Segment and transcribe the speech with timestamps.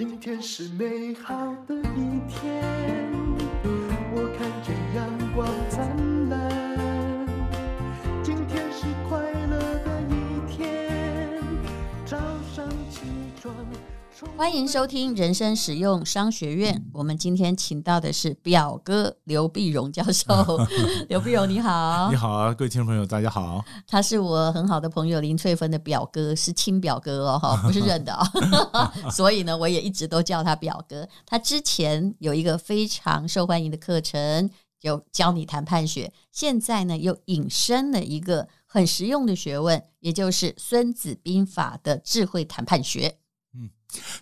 [0.00, 3.69] 今天是美好的一天，
[14.36, 16.84] 欢迎收听人生实用商学院。
[16.92, 20.26] 我们今天请到的是表哥刘碧荣教授。
[21.08, 22.10] 刘碧荣，你好！
[22.10, 23.64] 你好啊，各位听众朋友，大家好。
[23.86, 28.92] 他是我很好的朋友林翠芬的表哥，是亲表哥哦，哈， 不是认的哦。
[29.10, 31.08] 所以呢，我也一直都叫他表哥。
[31.24, 36.12] 他之前有一个非常受欢迎的课程，就教你谈判学。
[36.30, 43.16] 现在呢，又引申了一个很实用的学问，也就是《孙子兵法》的智慧谈判学。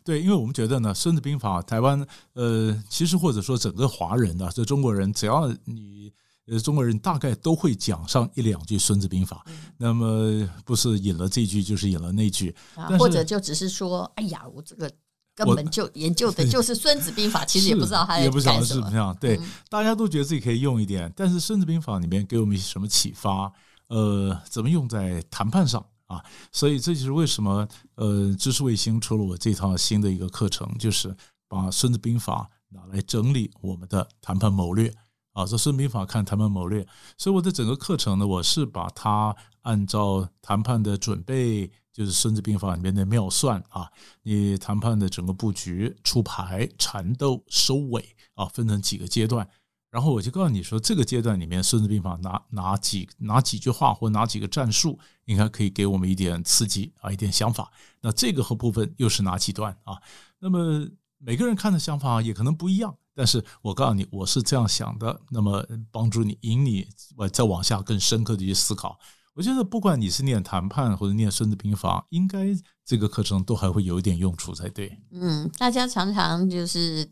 [0.04, 6.12] 对，因为我们觉得呢，《孙子兵法》台湾呃，其实或者说整个华人啊，这中国人，只要你
[6.46, 14.90] 呃中国人大概都会讲上一两句《孙子兵法》，嗯，那么不是引了这句，就是引了那句，啊，或者就只是说，哎呀，我这个
[15.34, 19.16] 根本就研究的 就是《孙子兵法》，其实也不知道他也不知道是不是这样。
[19.20, 23.52] 对，嗯，大家都觉得自己可以用一点，但是《孙子兵法》里面给我们什么启发？
[23.88, 25.84] 呃，怎么用在谈判上？
[26.08, 34.92] 啊，所以这就是为什么呃，知识卫星出了我这套新的一个课程，就是把《孙子兵法》拿来整理我们的谈判谋略
[35.32, 35.46] 啊。
[35.46, 43.90] 这《孙子兵法》看谈判谋略，所以我的整个课程呢，我是把它按照谈判的准备，就是《孙子兵法》里面的妙算啊，
[44.22, 49.46] 你谈判的整个布局、出牌、缠斗、收尾啊，分成几个阶段。
[49.90, 54.98] 然后我就告诉你说，这个阶段里面，《孙子兵法》哪哪几哪几句话或哪几个战术，
[55.28, 57.70] 应该可以给我们一点刺激啊，一点想法。
[58.00, 59.96] 那这个和部分又是哪几段啊？
[60.40, 65.20] 那么每个人看的想法也可能不一样，但是我告诉你，我是这样想的。
[65.30, 66.88] 那么帮助你，引你
[67.32, 68.98] 再往下更深刻的去思考。
[69.34, 72.46] 我觉得不管你是念谈判或者念《孙子兵法》，应该
[72.84, 74.98] 这个课程都还会有一点用处才对。
[75.12, 77.08] 嗯，大家常常就是。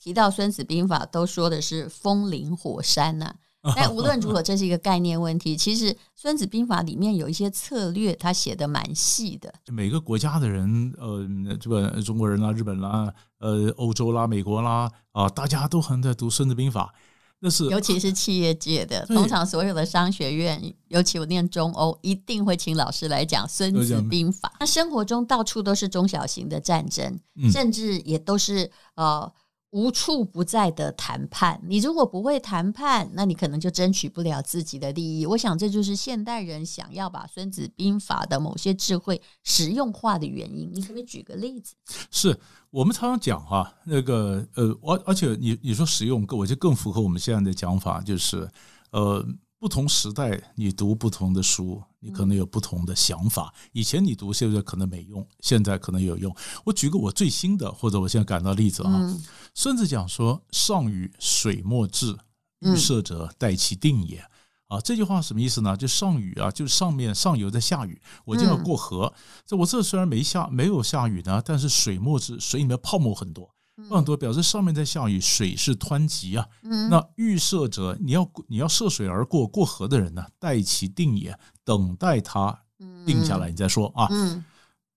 [0.00, 3.34] 提到《孙子兵法》，都说的是风林火山呐、
[3.76, 5.56] 但无论如何，这是一个概念问题。
[5.56, 9.52] 其实《孙子兵法》里面有一些策略，他写的蛮细的。
[9.72, 11.26] 每个国家的人，呃，
[11.60, 16.92] 这个中国人啦、日本啦、呃，欧洲啦、美国啦，啊，大家都很在读《孙子兵法》。
[17.40, 24.48] 那是尤其是企业界的，通常所有的商学院，尤其我念中欧，一定会请老师来讲《孙子兵法》。
[24.58, 27.18] 那生活中到处都是中小型的战争，
[27.52, 29.32] 甚至也都是呃。
[29.70, 35.26] 无处不在的谈判，你如果不会谈判，那你可能就争取不了自己的利益。
[35.26, 40.70] 我想这就是现代人想要把《孙子兵法》的某些智慧实用化的原因。
[40.72, 41.74] 你可不可以举个例子？
[42.10, 42.38] 是
[42.70, 48.48] 我们常常讲哈，那个呃，而而且你你说实用，我觉得更符合我们现在的讲法，就是
[48.90, 49.24] 呃。
[49.60, 53.52] 不同时代，你读不同的书，你可能有不同的想法。
[53.72, 56.34] 以前你读，现在可能没用，现在可能有用。
[56.64, 59.18] 我举个我最新的，或者我现在感到例子啊。
[59.54, 62.16] 孙子讲说：“上雨水漠至，
[62.60, 64.24] 预设者待其定也。”
[64.68, 65.76] 啊，这句话什么意思呢？
[65.76, 69.12] 就上雨啊，就是上面上游在下雨，我就要过河。
[69.44, 73.50] 这我这虽然没下没有下雨呢，但是水漠至，水里面泡沫很多。
[73.88, 76.46] 很多表示上面在下雨，水是湍急啊。
[76.62, 82.64] 嗯，那预设者，你要你要涉水而过，过河的人呢，待其定也，等待他
[83.06, 84.08] 定下来，你再说啊。
[84.10, 84.44] 嗯，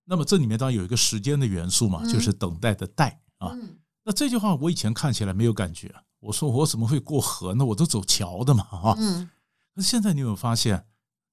[0.06, 3.56] 那么这里面当然有一个时间的元素嘛，就是等待的待啊。
[4.03, 7.64] 那这句话我以前看起来没有感觉，我说我怎么会过河呢？
[7.66, 8.96] 我都走桥的嘛啊。
[8.97, 9.30] 嗯，
[9.75, 10.86] 那现在你有没有发现，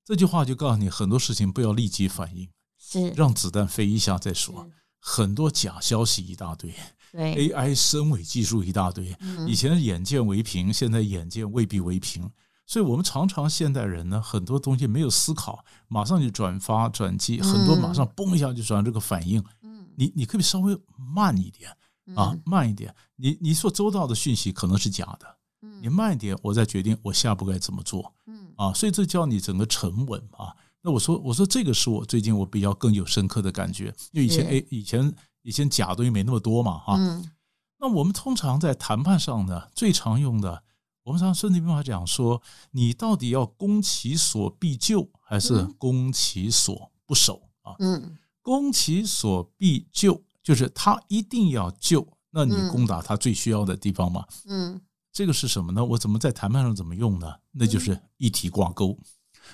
[0.05, 4.69] 这句话就告诉你很多事情不要立即反应，是让子弹飞一下再说。
[5.01, 6.75] 很多假消息一大堆。
[7.13, 12.31] 对 AI 深伪技术一大堆，以前眼见为凭，现在眼见未必为凭，
[12.67, 19.43] 所以我们常常现代人呢，很多东西没有思考，马上就转发转机，很多马上嘣一下就转这个反应。
[19.97, 21.71] 你你可以稍微慢一点
[22.15, 22.95] 啊，慢一点。
[23.17, 25.27] 你你所收到的讯息可能是假的，
[25.81, 28.13] 你慢一点，我再决定我下一步该怎么做。
[28.57, 30.55] 啊，所以这叫你整个沉稳啊。
[30.83, 35.13] 那我说我说这个是我最近我比较更有深刻的感觉，因为以前哎以前。
[35.49, 36.95] 以前假东西没那么多嘛，哈。
[36.99, 37.25] 嗯。
[37.79, 40.63] 那我们通常在谈判上呢，最常用的，
[41.05, 42.43] 我们常说《孙子兵法》讲说，
[42.73, 47.75] 你到底要攻其所必救，还是攻其所不守啊？
[47.79, 48.19] 嗯。
[48.43, 54.27] 攻其所必救，就是他一定要救，那你攻打他最需要的地方嘛。
[54.49, 54.79] 嗯。
[55.11, 55.83] 这个是什么呢？
[55.83, 57.35] 我怎么在谈判上怎么用呢？
[57.53, 58.99] 那就是一体挂钩。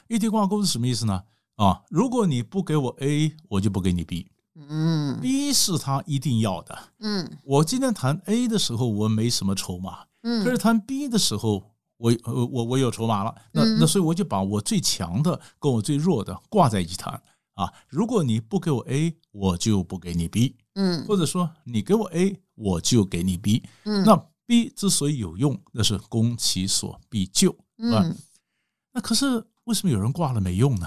[0.08, 1.22] 一体挂钩是什么意思呢？
[1.54, 4.28] 啊，如果你不给我 A，我就不给你 B。
[4.54, 6.78] 嗯，B 是他一定要的。
[7.00, 10.06] 嗯，我今天谈 A 的时候，我没什么筹码。
[10.22, 13.34] 嗯，可是谈 B 的时候，我呃我我有筹码了。
[13.52, 17.12] 那那所以我就把我最强的跟我最弱的挂在一起谈
[17.54, 20.56] 啊，如果你不给我 A，我就不给你 B。
[20.74, 23.62] 嗯，或者说你给我 A，我就给你 B。
[23.84, 24.16] 嗯，那
[24.46, 27.54] B 之所以有用，那是攻其所必救？
[27.78, 28.16] 嗯
[28.92, 30.86] 那可是为什么有人挂了没用呢？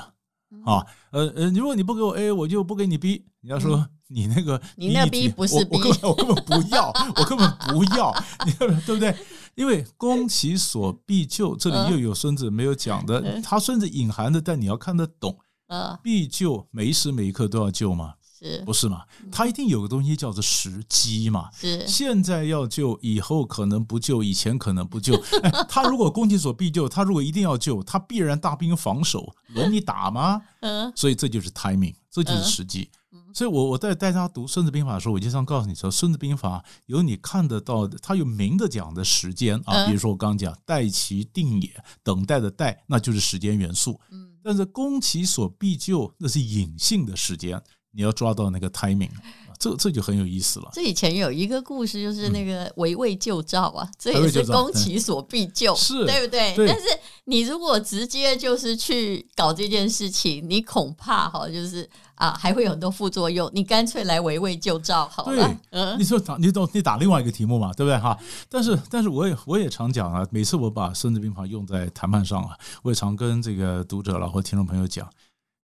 [0.67, 3.23] 啊，呃呃，如果你不给我 A，我就不给你 B。
[3.39, 8.13] 你要说你那个嗯你那 B 不是 B，我我根本我根本不要，我根本不要，
[8.45, 9.15] 你对不对？
[9.55, 15.37] 因为攻其所必救，这里又有孙子没有讲的，嗯他孙子隐含的，但你要看得懂。
[15.67, 18.15] 呃，必救，每一时每一刻都要救吗？
[18.39, 19.03] 是不是嘛？
[19.31, 21.49] 他一定有个东西叫做时机嘛。
[21.53, 25.15] 是，现在要救，以后可能不救，以前可能不救。
[25.41, 30.41] 哎，他如果攻其所必救，他如果一定要救，他必然大兵防守，轮你打吗？
[30.61, 32.89] 嗯所以这就是 timing，这就是时机。
[33.33, 36.57] 所以我我在带大家读《孙子兵法》的时候，我经常告诉你说，《孙子兵法》
[36.87, 41.69] 有你看得到的，它有明的讲的时间啊，比如说我刚刚讲“待其定也”，
[42.03, 43.99] 等待的待，那就是时间元素。
[44.43, 47.61] 但是攻其所必救，那是隐性的时间，
[47.97, 49.09] 你要抓到那个 timing，
[49.57, 50.69] 这这就很有意思了。
[50.71, 56.53] 这以前有一个故事，就是那个围魏救赵啊，嗯这也是攻其所必救，是对不对？
[56.55, 56.83] 对但是
[57.25, 63.49] 你如果直接就是去搞这件事情，你恐怕哈，就是啊，还会有很多副作用。
[63.51, 65.35] 你干脆来围魏救赵好了。
[65.35, 68.15] 对，嗯你说打你懂你打另外一个题目嘛，对不对哈？
[68.47, 75.09] 但是但是我也我也常讲啊，每次我把《孙子兵法》用在谈判上啊，我也常跟这个读者啦或听众朋友讲，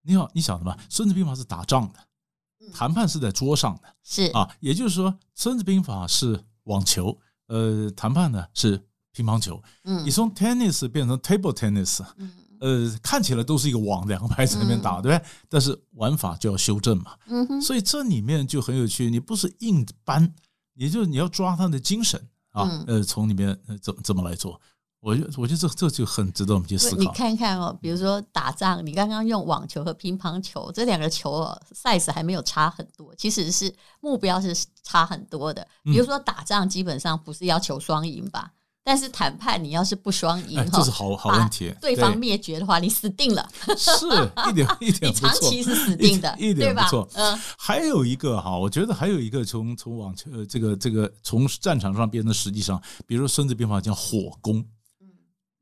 [0.02, 0.74] 你好，你晓得吗？
[0.88, 2.00] 《孙子兵法》是打仗的，
[2.72, 8.80] 谈判是在桌上的，是啊，也就是说，《孙子兵法》是网球，呃，谈判呢是
[9.12, 9.62] 乒乓球。
[9.84, 12.04] 嗯你从 tennis 变成 table tennis，
[12.60, 15.28] 呃，看起来都是一个网，两个拍子那边打，对不对？
[15.48, 17.16] 但是玩法就要修正嘛。
[17.26, 20.34] 嗯哼，所以这里面就很有趣，你不是硬搬，
[20.74, 22.20] 也就是你要抓他的精神
[22.50, 24.60] 啊，嗯呃，从里面呃怎怎么来做？
[25.04, 27.06] 我觉得我觉得这这就很值得我们去思考你。
[27.08, 33.70] 看看哦，比如说打仗，你刚刚用网球和乒乓球这两个球哦，size 还没有差很多，其实是
[34.00, 35.60] 目标是差很多的。
[35.84, 38.50] 嗯比如说打仗，基本上不是要求双赢吧？
[38.86, 41.74] 但是谈判，你要是不双赢哎，哈，这是好好问题。
[41.80, 44.06] 对方灭绝的话，你死定了，是
[44.48, 47.08] 一点 一点你不错，长期是死定的，一点对吧不错。
[47.14, 54.62] 嗯，还有一个哈，我觉得还有一个从从网球呃这个这个从战场上变成实际上，比如说《孙子兵法》讲火攻，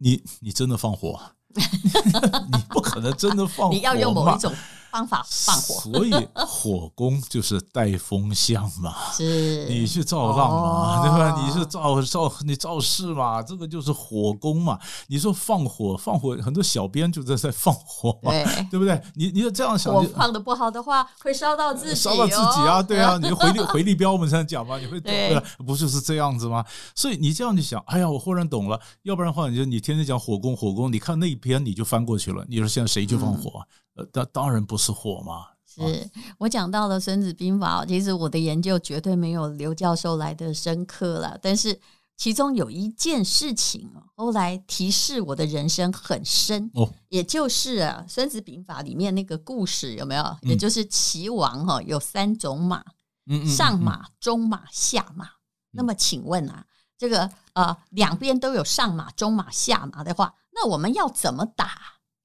[0.02, 1.18] 你你真的放火？
[1.54, 4.52] 你不可能真的放火嘛，你要用某一种
[4.92, 8.94] 方法放火，所以火攻就是带风向嘛。
[9.12, 11.42] 是你去造浪嘛，哦对吧？
[11.42, 14.78] 你是造造你造势嘛，这个就是火攻嘛。
[15.08, 19.00] 你说放火放火，很多小编就在在放火嘛，对对不对？
[19.14, 25.42] 你你要这样想，火放的不好的话，会烧到自己，烧到自己啊，哦对啊， 你回力回力镖我们现在讲嘛，你会对对？
[25.64, 26.62] 不就是这样子吗？
[26.94, 28.78] 所以你这样去想，哎呀，我忽然懂了。
[29.04, 32.44] 要不然的话，你就你天天讲火攻火攻，你看那一篇你就翻过去了。
[32.48, 33.62] 你说现在谁去放火？
[33.94, 35.46] 呃，当当然不是火嘛。
[35.66, 41.38] 是我讲到了《孙子兵法》，其实我的研究绝对没有刘教授来的深刻了。
[41.40, 41.80] 但是
[42.14, 50.36] 其中有一件事情，后来提示我的人生很深哦，也就是啊，《孙子兵法》里面那个故事有没有？
[50.42, 52.80] 也就是齐王哈有三种马，
[53.26, 55.26] 嗯嗯，上马、中马、下马。
[55.70, 56.66] 那么请问啊，
[56.98, 61.80] 这个呃两边都有上马、中马、下马的话，那我们要怎么打？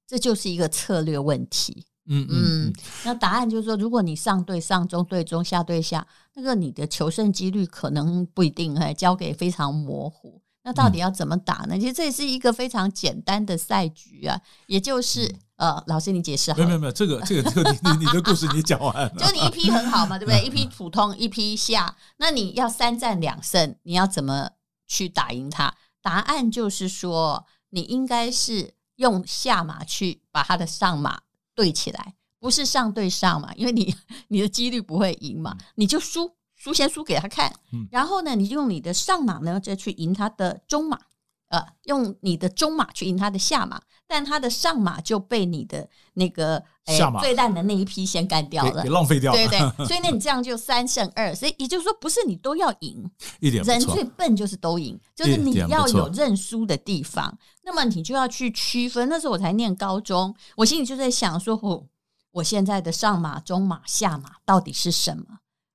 [0.08, 1.84] 这就是一个策略问题。
[2.10, 2.72] 嗯嗯嗯，
[3.04, 10.40] 那答案就是说，如果你上对上，中对中，下对下，那个你的求胜几率可能不一定，还交给非常模糊。
[10.64, 11.78] 那到底要怎么打呢？
[11.78, 16.56] 其实这也是一个非常简单的赛局啊，也就是呃，老师你解释好。
[16.56, 20.42] 没有没有没有，这个这个这个你你你的故事你讲完了， 就你一批很好嘛，对不对？
[20.42, 24.50] 一批普通，一批下，那你要三战两胜，你要怎么
[24.86, 25.74] 去打赢他？
[26.00, 31.20] 答案就是说，你应该是用下马去把他的上马
[31.54, 33.92] 对起来，不是上对上嘛，因为你
[34.28, 37.52] 你的几率不会赢嘛，你就输输先输给他看，
[37.90, 41.00] 然后呢，你就用你的上马呢再去赢他的中马，
[41.48, 48.84] 呃，用你的中马去赢他的下马，但他的上马就被你的那个诶下马最烂的那一批先干掉了。
[48.84, 54.04] 浪费掉了，对对，所以那，你这样就三胜二，所以也就是说，不是你都要赢，一点人最。
[54.18, 59.08] 笨就是都赢，就是你要有认输的地方，那么你就要去区分。
[59.08, 61.84] 那时候我才念高中，我心里就在想说，哦，
[62.32, 65.24] 我现在的上马、中马、下马到底是什么，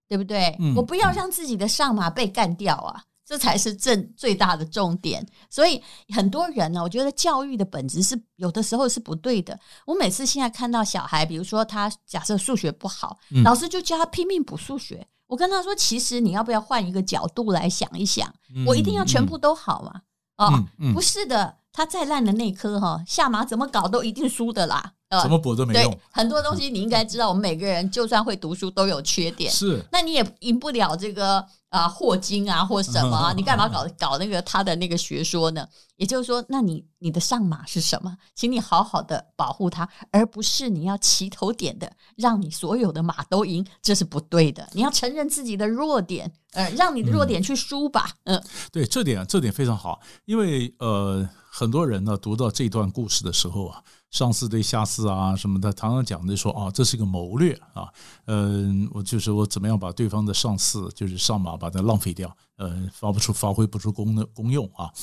[0.10, 0.56] 对不对？
[0.60, 3.04] 嗯我不要让自己的上马被干掉啊。
[3.26, 5.82] 这才是正最大的重点，所以
[6.14, 9.58] 很多人呢，我觉得教育的本质是有的时候是不对的。
[9.86, 15.08] 我每次现在看到小孩，比如说他假设数学不好，嗯老师就叫他拼命补数学。
[15.28, 18.32] 我跟他说，其实你要不要换一个角度来想一想？
[18.68, 20.02] 我一定要全部都好吗？
[20.38, 20.64] 哦，
[20.94, 26.00] 不是的，他再烂的那颗哈下马怎么搞都一定输的啦，怎么补都没用。
[26.12, 31.46] 很多东西你应该知道，我们每个人就算会读书都有缺点，是，那你也赢不了这个。
[31.74, 33.34] 啊，霍金啊，或什么啊？
[33.36, 35.68] 你干嘛搞搞那个他的那个学说呢？
[35.96, 38.16] 也就是说，那你你的上马是什么？
[38.36, 44.70] 请你好好的保护它，而不是你要齐头点的让你所有的马都赢，这是不对的。
[44.74, 48.08] 你要承认自己的弱点，呃，让你的弱点去输吧。
[48.26, 53.84] 嗯，呃、对，这点这点非常好，因为呃，很多人呢读到这段故事的时候啊。
[54.14, 57.92] 上司对下司啊什么的，常常讲的说啊，这是一个谋略啊，
[58.26, 64.94] 嗯，我就是我怎么样把对方的上司就是上马把它浪费掉，呃，发不出发挥不出功的功用啊。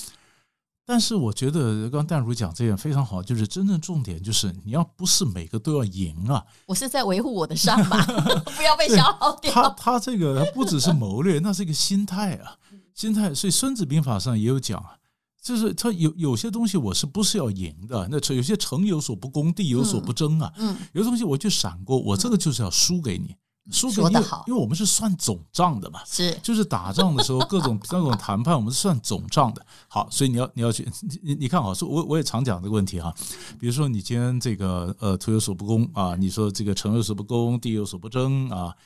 [0.87, 6.47] 但是我觉得刚刚淡如讲这点非常好，就是真正重点就是你要不是每个都要赢啊。
[6.67, 8.01] 我是在维护我的上马，
[8.57, 9.53] 不要被消耗掉。
[9.53, 12.55] 他他这个不只是谋略，那是一个心态啊，
[12.95, 13.35] 心态。
[13.35, 15.00] 所以《孙子兵法》上也有讲啊。
[15.43, 18.07] 就是他有有些东西我是不是要赢的？
[18.11, 20.53] 那有些城有所不攻，地有所不争啊。
[20.57, 23.35] 嗯，有些东西我就闪过，我这个就是要输给你，
[23.73, 24.15] 输给你。
[24.47, 29.65] 因为我们是算总账的嘛，是就是打仗的时候各种 各种谈判，我们是算总账的。
[29.89, 30.87] 好，所以你要你要去
[31.23, 33.15] 你你看好，说我我也常讲这个问题哈。
[33.59, 38.77] 比如说你今天这个呃土有所不攻啊，你说这个城有所不攻，地有所不争啊，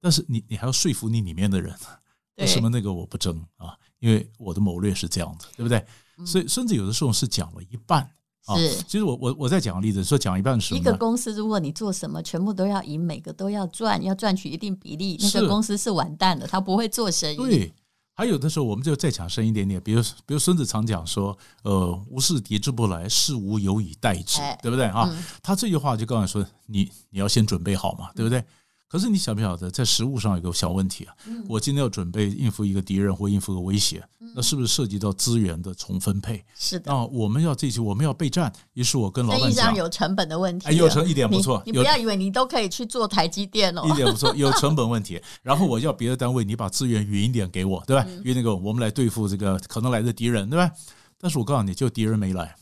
[0.00, 1.72] 但是你你还要说服你里面的人，
[2.40, 3.76] 为什么那个我不争啊？
[3.98, 5.84] 因为我的谋略是这样子，对不对？
[6.24, 8.02] 所以孙子有的时候是讲了一半
[8.46, 8.56] 啊。
[8.56, 10.80] 是，其实我我我再讲个例子，说讲一半是什么？
[10.80, 17.36] 一个公司，如果你做什么，全部都要赢，每个都要赚，要赚取一定比例，那个公司是完蛋的，他不会做生意。
[17.36, 17.74] 对，
[18.14, 25.10] 还有的时候我们就再讲深一点点，比如比如孙子常讲说，呃，无事敌之不来，事无有以待之，对不对啊？
[25.42, 28.42] 他这句话就告诉你说，你你要先准备好嘛，对不对？
[28.90, 31.14] 可是你晓不晓得，在实物上有个小问题啊？
[31.48, 34.04] 我今天要准备应付一个敌人或应付个威胁，
[34.34, 36.44] 那是不是涉及到资源的重分配？
[36.58, 36.92] 是的。
[36.92, 38.52] 啊，我们要这些，我们要备战。
[38.72, 40.66] 于是我跟老板讲，有成本的问题。
[40.66, 41.62] 哎，有成一点不错。
[41.64, 43.82] 你不要以为你都可以去做台积电哦。
[43.84, 45.22] 一点不错，有成本问题。
[45.44, 48.04] 然后我要别的单位，你把资源匀一点给我，对吧？
[48.18, 50.68] 因为那个我们来对付这个可能来的敌人，对吧？
[51.16, 52.56] 但是我告诉你就敌人没来，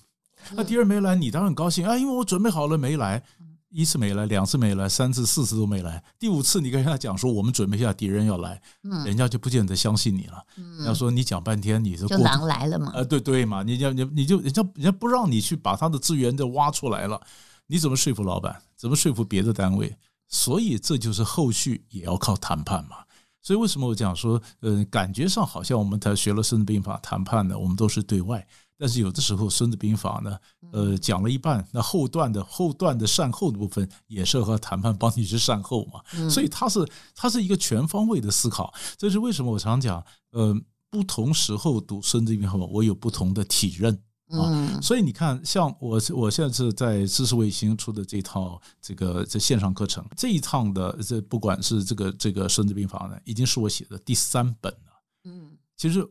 [0.52, 3.22] 那敌人没来，你当然很高兴啊，因为我准备好了没来。
[3.70, 10.42] 一次没来，两次没来，三次、四次都没来，第五次你跟人家讲说我们准备一下敌人要来，嗯，人家就不见得相信你了。
[10.56, 12.92] 嗯，要说你讲半天，你就狼来了嘛？
[12.94, 17.20] 呃，对对嘛，你就你你就人家人家不让你去把他的资源都挖出来了，
[17.66, 18.60] 你怎么说服老板？
[18.76, 19.94] 怎么说服别的单位？
[20.28, 22.96] 所以这就是后续也要靠谈判嘛。
[23.40, 28.46] 所以为什么我讲说，呃，感觉上好像我们才学了《孙子兵法》谈判的，我们都是对外。
[28.78, 30.38] 但是有的时候，《孙子兵法》呢，
[30.70, 36.00] 呃，讲了一半，那后段的后段的善后的部分，也是和谈判帮你去善后嘛。
[36.30, 38.72] 所以它是它是一个全方位的思考。
[38.96, 40.56] 这是为什么我常讲，呃，
[40.90, 44.80] 不同时候读《孙子兵法》，我有不同的体认啊。
[44.80, 55.02] 所以你看，像我我现在是在知识卫星出的这套这个这线上课程，这一趟的这不管是这个这个《孙子兵法》呢，已经是我写的第三本了。
[55.24, 56.08] 嗯，其实。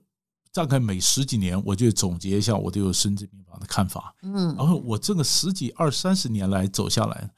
[0.57, 4.15] 大概每十几年，我就总结一下我对《孙子兵法》的看法。
[4.23, 7.29] 嗯，然后我这个十几二三十年来走下来，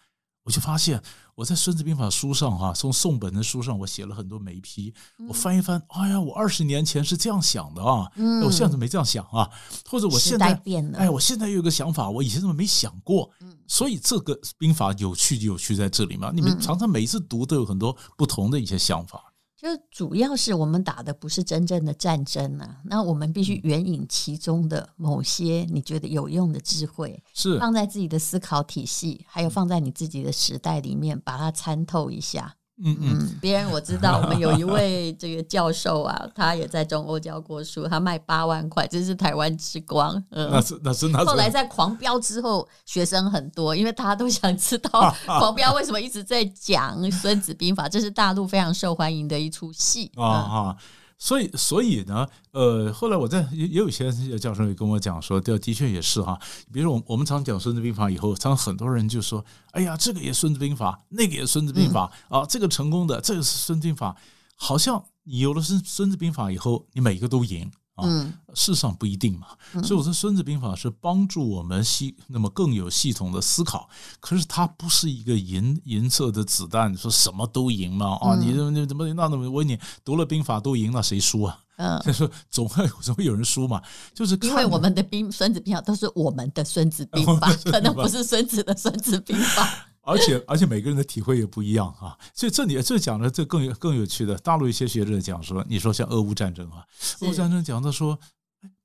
[0.46, 1.02] 我就发现
[1.36, 4.94] 我在《孙子兵法》书上哈，从宋本的书上，我写了很多眉批。
[5.28, 8.10] 我翻一翻，哎呀，我二十年前是这样想的啊，
[8.46, 9.50] 我现在没这样想啊？
[9.90, 13.30] 或者我现在变了，哎，我现在有个想法，我以前怎么没想过？
[13.68, 16.32] 所以这个兵法有趣就有趣在这里嘛。
[16.34, 19.26] 你们常常每一次读都有很多不同的一些想法。
[19.60, 32.56] 就主要是我们打的不是真正的战争啊，那我们必须援引其中的某些你觉得有用的智慧，是放在自己的思考体系，还有放在你自己的时代里面，把它参透一下。
[32.84, 40.16] 嗯嗯，别人我知道，我们有一位这个教授啊，他也在中欧教过书，他卖八万块，这是台湾之光。
[40.32, 41.26] 嗯，那是那是那是。
[41.26, 50.78] 后来在狂飙之后，学生很多，因为大家都想知道 狂飙为什么一直在讲《孙子兵法》，这是大陆非常受欢迎的一出戏啊 啊。
[51.22, 54.10] 所以，所以呢，呃，后来我在也也有一些
[54.40, 56.40] 教授也跟我讲说，的的确也是哈。
[56.72, 64.14] 比如说，我我们常讲《孙子兵法》以后，常很多人就说：“哎呀，这个也《孙子兵法》，那个也《孙子兵法》啊，这个成功的，这个是《孙子兵法》。”
[64.56, 67.70] 好像你有了《孙孙子兵法》以后，你每一个都赢。
[68.04, 69.48] 嗯，事实上不一定嘛。
[69.84, 73.90] 所以我说，《孙子兵法》是帮助我们系那么更有系统的思考。
[74.20, 78.18] 可是它不是一个银银色的子弹，说什么都赢嘛？
[78.22, 79.46] 啊，你你怎么那怎么？
[79.46, 81.60] 我问你，读了兵法都赢，了谁输啊？
[81.78, 83.82] 嗯， 就说总会总会有人输嘛。
[84.14, 89.66] 就是因为我们的兵《孙子兵法》都是我们的《孙子兵法》， 可能不是孙子的《孙子兵法》。
[90.10, 94.36] 而且 而且每个人的体会也不一样啊，所以这里这讲的这更有更有趣的。
[94.40, 96.84] 大陆一些学者讲说，你说像俄乌战争啊，
[97.22, 98.20] 俄乌战争讲到说，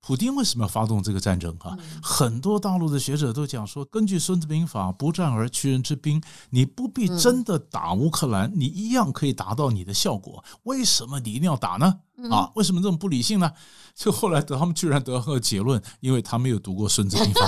[0.05, 1.75] 普京为什么要发动这个战争啊？
[2.03, 10.45] 很多大陆的学者都讲说，根据《孙子兵法》，不战而屈人之兵，你不必真的打乌克兰，你一样可以达到你的效果。
[10.65, 12.01] 为什么你一定要打呢？
[12.31, 13.51] 啊，为什么这么不理性呢？
[13.97, 17.41] 就后来得他们居然得到个结论，因为他没有读过《孙子兵法》，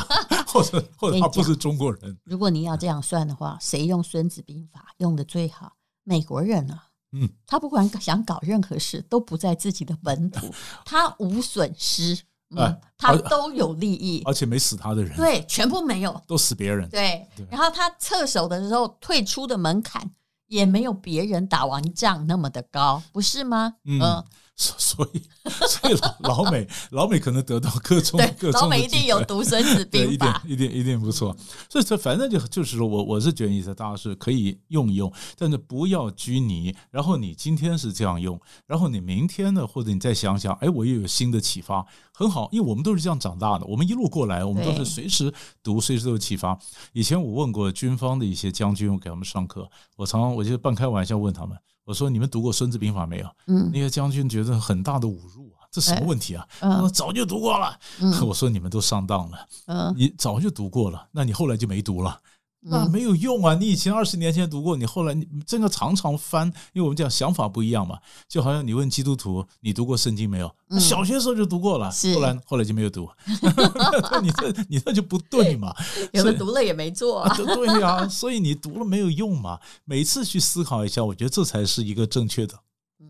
[0.50, 2.16] 或者或者他不是中国人。
[2.24, 5.74] 如果你要这样算的话，谁用《孙子兵法》用的最好？
[6.04, 6.84] 美国人啊。
[7.12, 10.52] 嗯，他不管想搞任何事，都不在自己的本土，
[10.86, 12.18] 他无损失。
[12.54, 16.88] 嗯，他都有利益，而且没死他的人，对，全部没有，都死别人。
[16.88, 20.10] 对，然后他撤手的时候，退出的门槛
[20.46, 23.74] 也没有别人打完仗那么的高，不是吗？
[23.84, 24.24] 嗯。
[24.56, 25.22] 所以，
[25.68, 31.36] 所以老老美老美可能得到各种各种，老美一定有读《孙子兵法》，一定一定一定不错。
[31.68, 36.74] 所以这反正就就是说我我是觉得意思，大家是可以用一用，但是不要拘泥。
[36.90, 41.84] 然后你今天是这样用，然后你明天呢，或者你再想想，哎，我又有新的启发，
[42.14, 45.30] 很好，因为我们都是这样长大的，我们一路过来，我们都是随时
[45.62, 46.58] 读，随时都有启发。
[46.94, 51.58] 以前我问过军方的一些将军，我给他们上课，我常常我就半开玩笑问他们。
[51.86, 56.46] 我说：“你们读过《孙子兵法》没有？”嗯，那些将军觉得很大的侮辱啊，这什么问题啊？
[56.60, 57.78] 他说：“早就读过了。
[58.26, 62.20] ”我说：“你们都上当了。”嗯，你早就读过了，那你后来就没读了。
[62.68, 63.54] 那没有用啊！
[63.54, 67.98] 你以前二十年前读过，你后来你真的常常翻，因为我们讲想法不一样嘛。
[68.28, 70.50] 就好像你问基督徒，你读过圣经没有？
[70.80, 73.08] 小学时候就读过了，后来后来就没有读。
[74.20, 75.74] 你这你这就不对嘛？
[76.12, 77.36] 有的读了也没做啊。
[77.36, 79.60] 对呀，所以你读了没有用嘛？
[79.84, 82.58] 每次去思考一下，我觉得这才是一个正确的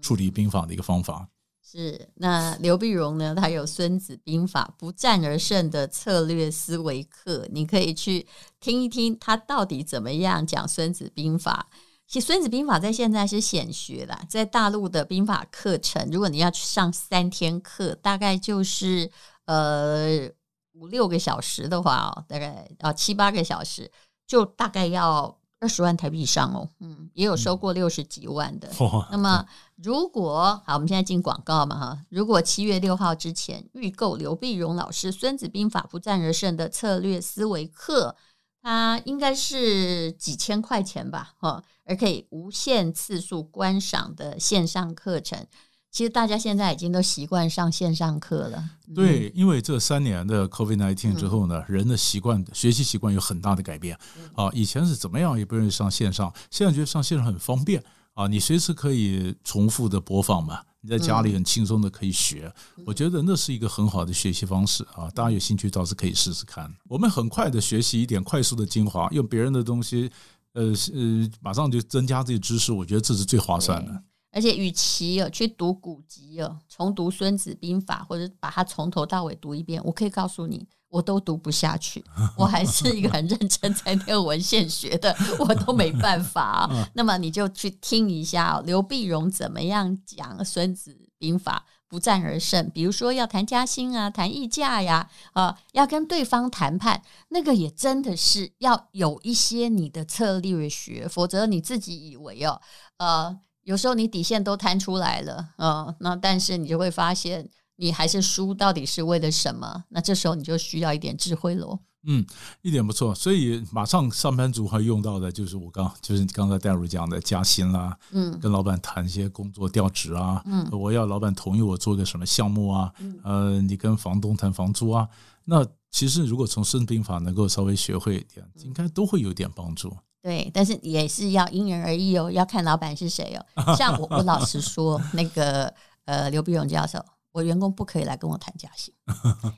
[0.03, 1.29] 处理兵法的一个方法。
[1.68, 3.35] 是，那刘碧荣呢？
[3.35, 8.25] 他有《孙子兵法》不战而胜的策略思维课，你可以去
[8.61, 11.68] 听一听他到底怎么样讲《孙子兵法》。
[12.06, 19.11] 其实《孙子兵法》在现在是显学啦，在大陆的兵法课程，如果你要去上三天课，大概就是
[19.46, 20.30] 呃
[20.75, 23.90] 五六个小时的话，大概啊七八个小时，
[24.25, 25.37] 就大概要。
[25.59, 28.69] 二十万台币以上哦，嗯，也有收过六十几万的。
[28.79, 29.47] 嗯、那么，
[29.77, 31.99] 如果好，我们现在进广告嘛哈。
[32.11, 38.16] 如果七月六号之前预购刘碧荣老师《孙子兵法不战而胜》的策略思维课，
[38.62, 45.47] 它应该是几千块钱吧，哈，而可以无限次数观赏的线上课程。
[45.96, 48.62] 其实大家现在已经都习惯上线上课了。
[48.94, 53.98] 对，因为这三年的 COVID-19 之后呢，人的习惯、学习习惯有很大的改变。
[54.35, 57.82] 啊，以前是怎么样也不愿意上线上，现在觉得上线上很方便
[58.12, 62.52] 啊，你随时可以重复的播放嘛，你在家里很轻松的可以学。
[62.85, 66.70] 我觉得那是一个很好的学习方式啊，大家有兴趣倒是可以试试看。
[66.90, 70.11] 我们很快的学习一点快速的精华，用别人的东西，
[70.52, 74.02] 呃呃，马上就增加这些知识，我觉得这是最划算的。
[74.37, 82.05] 而且，与其哦去读古籍哦，重读《孙子兵法》，或者把它从头到尾读一遍，我可以告诉你，我都读不下去。
[82.37, 86.70] 我还是一个很认真在念文献学的，我都没办法。
[86.92, 92.70] 那么你就去听一下刘碧荣怎么样讲《孙子兵法》不战而胜。
[92.75, 102.61] 比如说要谈加薪啊，谈议价呀，啊，要跟对方谈判，那个也真的是要有一些你的策略学，否则你自己以为哦，
[102.99, 103.40] 呃。
[103.66, 109.83] 有时候你底线都摊出来了，嗯，那但是你就会发现，你还是输，到底是为了什么？
[109.88, 111.81] 那这时候你就需要一点智慧喽。
[112.09, 112.24] 嗯，
[112.62, 113.12] 一点不错。
[113.12, 125.09] 所以马上上班族会用到的就是我刚就是刚才戴茹讲的加薪啦，嗯，跟老板谈一些工作调职啊，嗯，我要老板同意我做一个什么项目啊，嗯，呃，你跟房东谈房租啊，
[125.44, 129.92] 那其实如果从《孙子兵法》能够稍微学会一点，应该都会有点帮助。
[130.27, 133.77] 对，但是也是要因人而异哦，要看老板是谁哦。
[133.77, 135.73] 像我，我老实说， 那个
[136.05, 136.99] 呃，刘碧荣教授，
[137.31, 138.93] 我员工不可以来跟我谈加薪，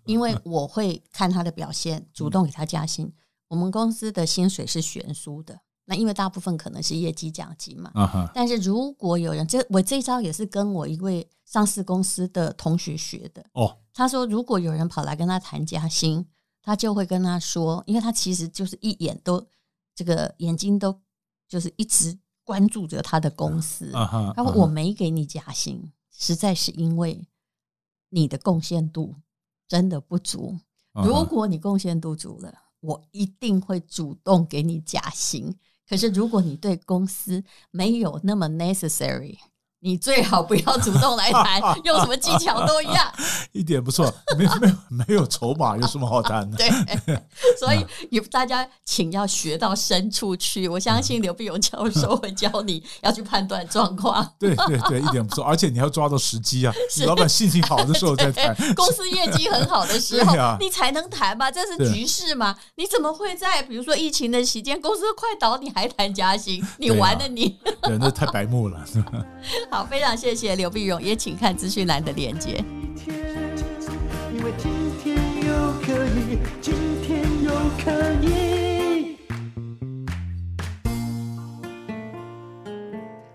[0.04, 3.10] 因为我会看他的表现，主动给他加薪。
[3.48, 7.90] 我们公司的薪水是悬殊的，那因为大部分可能是业绩奖金嘛。
[8.34, 13.42] 但是如果有人，这我这一招也是跟我一位上市公司的同学学的。
[13.54, 16.26] 哦，他说如果有人跑来跟他谈加薪，
[16.62, 19.46] 他就会跟他说，因为他其实就是一眼都。
[19.98, 20.96] 这个眼睛都
[21.48, 23.90] 就是一直关注着他的公司，
[24.36, 27.26] 他说我没给你加薪，实在是因为
[28.10, 29.16] 你的贡献度
[29.66, 30.56] 真的不足。
[30.92, 35.52] 如果你贡献度足了，我一定会主动给你加薪。
[35.84, 39.36] 可是如果你对公司没有那么 necessary，
[39.80, 43.12] 你最好不要主动来谈， 用什么技巧都一样。
[43.52, 46.56] 一点不错，没有没有没有筹码，有什么好谈的？
[47.06, 47.18] 对，
[47.58, 50.68] 所以有大家请要学到深处去。
[50.68, 54.34] 我相信刘必勇教授会教你要去判断状况。
[54.38, 56.72] 对对对，一点不错，而且你要抓到时机啊！
[56.96, 61.50] 你老板心情好的时候再谈，公司业绩很好的时候，你才能谈嘛？
[61.50, 62.56] 这是局势嘛？
[62.74, 66.64] 你怎么会在比如说疫情的期间，公司快倒，你还谈加薪？
[66.78, 67.56] 你完了你！
[67.82, 68.84] 对，那太白目了。
[69.70, 72.64] 好，非常谢谢刘碧荣，也请看资讯栏的连结。
[74.32, 74.70] 因为今
[75.02, 77.50] 天又可以，今天又
[77.84, 79.18] 可以。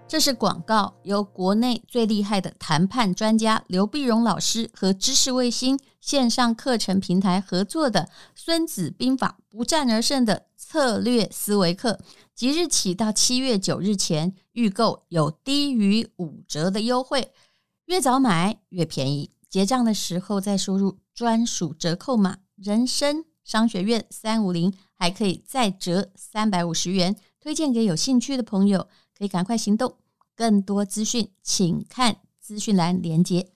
[0.07, 8.01] 这是广告，由国内最厉害的谈判专家刘碧荣老师和知识卫星线上课程平台合作的
[8.33, 11.99] 《孙子兵法·不战而胜》的策略思维课。
[12.33, 17.31] 即日起到七月九日前预购有低于五折的优惠，
[17.85, 19.29] 越早买越便宜。
[19.47, 27.15] 结账的时候再输入专属折扣码“人生商学院三五零”，还可以再折三百五十元。
[27.39, 29.97] 推荐给有兴趣的朋友，可以赶快行动。
[30.35, 33.52] 更多资讯请看资讯栏连接。